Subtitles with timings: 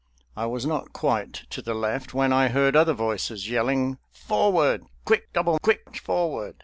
[0.35, 4.81] I was not quite to the left, when I heard other voices yelling, "Forward!
[5.05, 5.31] quick!
[5.31, 5.97] double quick!
[6.01, 6.55] forward!"